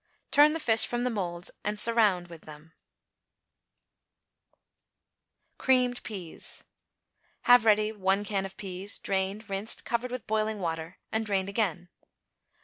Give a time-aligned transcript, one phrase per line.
[0.31, 2.71] Turn the fish from the moulds and surround with the
[5.59, 6.63] =Creamed Peas.=
[7.43, 11.89] Have ready one can of peas, drained, rinsed, covered with boiling water and drained again.